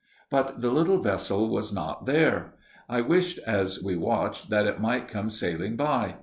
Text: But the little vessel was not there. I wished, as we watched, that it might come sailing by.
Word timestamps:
But 0.31 0.61
the 0.61 0.71
little 0.71 0.99
vessel 0.99 1.47
was 1.49 1.71
not 1.71 2.07
there. 2.07 2.55
I 2.89 3.01
wished, 3.01 3.37
as 3.45 3.83
we 3.83 3.95
watched, 3.95 4.49
that 4.49 4.65
it 4.65 4.81
might 4.81 5.07
come 5.07 5.29
sailing 5.29 5.75
by. 5.75 6.15